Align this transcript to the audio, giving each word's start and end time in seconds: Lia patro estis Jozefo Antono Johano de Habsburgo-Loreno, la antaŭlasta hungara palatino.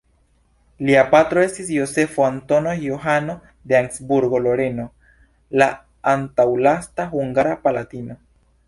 Lia 0.87 1.01
patro 1.09 1.43
estis 1.47 1.69
Jozefo 1.73 2.25
Antono 2.29 2.73
Johano 2.85 3.37
de 3.73 3.77
Habsburgo-Loreno, 3.81 4.89
la 5.63 5.71
antaŭlasta 6.17 7.09
hungara 7.17 7.57
palatino. 7.69 8.23